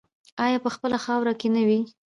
آیا 0.45 0.57
په 0.65 0.69
خپله 0.75 0.97
خاوره 1.05 1.33
کې 1.39 1.47
نه 1.55 1.61
وي؟ 1.67 1.79